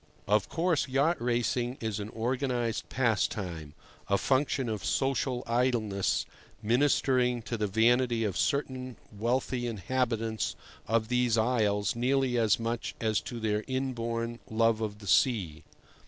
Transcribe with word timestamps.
Of 0.27 0.49
course, 0.49 0.87
yacht 0.87 1.21
racing 1.21 1.77
is 1.79 1.99
an 1.99 2.09
organized 2.09 2.89
pastime, 2.89 3.75
a 4.07 4.17
function 4.17 4.67
of 4.67 4.83
social 4.83 5.43
idleness 5.45 6.25
ministering 6.59 7.43
to 7.43 7.55
the 7.55 7.67
vanity 7.67 8.23
of 8.23 8.35
certain 8.35 8.97
wealthy 9.11 9.67
inhabitants 9.67 10.55
of 10.87 11.09
these 11.09 11.37
isles 11.37 11.95
nearly 11.95 12.35
as 12.35 12.59
much 12.59 12.95
as 12.99 13.21
to 13.21 13.39
their 13.39 13.63
inborn 13.67 14.39
love 14.49 14.81
of 14.81 14.97
the 14.97 15.07
sea. 15.07 15.63